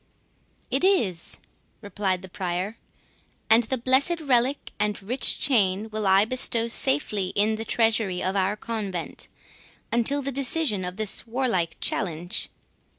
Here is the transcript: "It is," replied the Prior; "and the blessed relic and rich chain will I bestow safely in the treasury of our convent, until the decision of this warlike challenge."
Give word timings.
"It 0.71 0.83
is," 0.83 1.37
replied 1.81 2.23
the 2.23 2.27
Prior; 2.27 2.77
"and 3.51 3.61
the 3.61 3.77
blessed 3.77 4.19
relic 4.21 4.71
and 4.79 4.99
rich 4.99 5.39
chain 5.39 5.91
will 5.91 6.07
I 6.07 6.25
bestow 6.25 6.69
safely 6.69 7.27
in 7.35 7.53
the 7.53 7.65
treasury 7.65 8.23
of 8.23 8.35
our 8.35 8.55
convent, 8.55 9.27
until 9.91 10.23
the 10.23 10.31
decision 10.31 10.83
of 10.83 10.95
this 10.95 11.27
warlike 11.27 11.77
challenge." 11.79 12.49